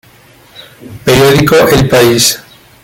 Periódico 1.05 1.55
el 1.69 1.87
país. 1.87 2.23